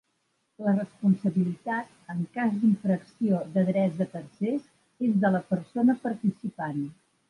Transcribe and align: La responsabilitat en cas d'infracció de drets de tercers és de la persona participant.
La 0.67 0.71
responsabilitat 0.77 1.91
en 2.15 2.25
cas 2.39 2.57
d'infracció 2.63 3.45
de 3.59 3.67
drets 3.71 4.03
de 4.03 4.11
tercers 4.17 4.69
és 5.11 5.17
de 5.27 5.37
la 5.39 5.47
persona 5.55 6.03
participant. 6.11 6.87